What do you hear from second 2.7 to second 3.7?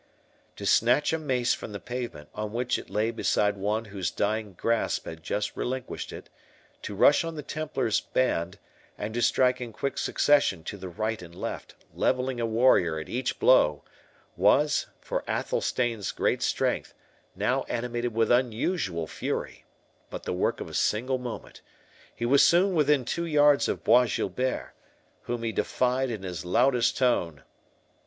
it lay beside